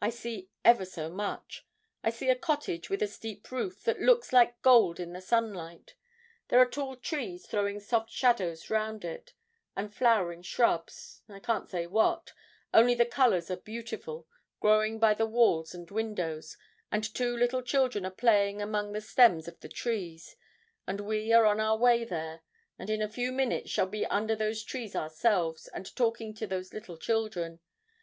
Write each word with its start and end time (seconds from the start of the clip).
I 0.00 0.08
see 0.08 0.48
ever 0.64 0.86
so 0.86 1.10
much. 1.10 1.66
I 2.02 2.08
see 2.08 2.30
a 2.30 2.34
cottage 2.34 2.88
with 2.88 3.02
a 3.02 3.06
steep 3.06 3.52
roof, 3.52 3.82
that 3.84 4.00
looks 4.00 4.32
like 4.32 4.62
gold 4.62 4.98
in 4.98 5.12
the 5.12 5.20
sunlight; 5.20 5.94
there 6.48 6.58
are 6.58 6.64
tall 6.70 6.96
trees 6.96 7.44
throwing 7.44 7.78
soft 7.78 8.10
shadows 8.10 8.70
round 8.70 9.04
it, 9.04 9.34
and 9.76 9.92
flowering 9.94 10.40
shrubs, 10.40 11.20
I 11.28 11.38
can't 11.38 11.68
say 11.68 11.86
what, 11.86 12.32
only 12.72 12.94
the 12.94 13.04
colours 13.04 13.50
are 13.50 13.56
beautiful, 13.58 14.26
growing 14.58 14.98
by 14.98 15.12
the 15.12 15.26
walls 15.26 15.74
and 15.74 15.90
windows, 15.90 16.56
and 16.90 17.04
two 17.04 17.36
little 17.36 17.60
children 17.60 18.06
are 18.06 18.10
playing 18.10 18.62
among 18.62 18.92
the 18.92 19.02
stems 19.02 19.48
of 19.48 19.60
the 19.60 19.68
trees, 19.68 20.34
and 20.86 21.02
we 21.02 21.30
are 21.34 21.44
on 21.44 21.60
our 21.60 21.76
way 21.76 22.04
there, 22.06 22.40
and 22.78 22.88
in 22.88 23.02
a 23.02 23.06
few 23.12 23.30
minutes 23.32 23.68
shall 23.68 23.84
be 23.86 24.06
under 24.06 24.34
those 24.34 24.64
trees 24.64 24.96
ourselves, 24.96 25.68
and 25.74 25.94
talking 25.94 26.32
to 26.36 26.46
those 26.46 26.72
little 26.72 26.96
children. 26.96 27.60